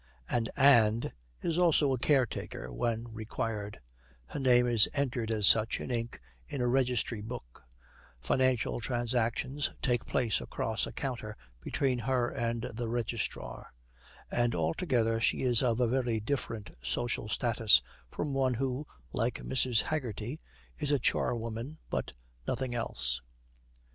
An 0.29 0.47
'and' 0.57 1.13
is 1.43 1.59
also 1.59 1.93
a 1.93 1.99
caretaker 1.99 2.73
when 2.73 3.13
required; 3.13 3.79
her 4.25 4.39
name 4.39 4.65
is 4.65 4.89
entered 4.95 5.29
as 5.29 5.45
such 5.45 5.79
in 5.79 5.91
ink 5.91 6.19
in 6.47 6.59
a 6.59 6.67
registry 6.67 7.21
book, 7.21 7.61
financial 8.19 8.79
transactions 8.79 9.69
take 9.79 10.07
place 10.07 10.41
across 10.41 10.87
a 10.87 10.91
counter 10.91 11.37
between 11.61 11.99
her 11.99 12.31
and 12.31 12.63
the 12.73 12.87
registrar, 12.89 13.71
and 14.31 14.55
altogether 14.55 15.21
she 15.21 15.43
is 15.43 15.61
of 15.61 15.79
a 15.79 15.87
very 15.87 16.19
different 16.19 16.75
social 16.81 17.29
status 17.29 17.79
from 18.11 18.33
one 18.33 18.55
who, 18.55 18.87
like 19.13 19.35
Mrs. 19.43 19.83
Haggerty, 19.83 20.39
is 20.79 20.89
a 20.89 20.97
charwoman 20.97 21.77
but 21.91 22.13
nothing 22.47 22.73
else. 22.73 23.21